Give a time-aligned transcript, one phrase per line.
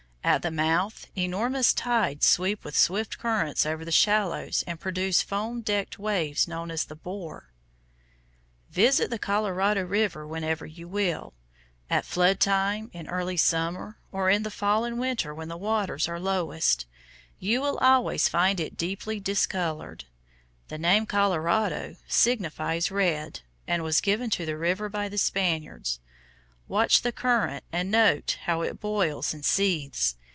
[0.23, 5.61] At the mouth, enormous tides sweep with swift currents over the shallows and produce foam
[5.61, 7.49] decked waves known as the "bore."
[8.69, 11.33] Visit the Colorado River whenever you will,
[11.89, 16.07] at flood time in early summer, or in the fall and winter when the waters
[16.07, 16.85] are lowest,
[17.39, 20.05] you will always find it deeply discolored.
[20.67, 25.99] The name "Colorado" signifies red, and was given to the river by the Spaniards.
[26.67, 30.15] Watch the current and note how it boils and seethes.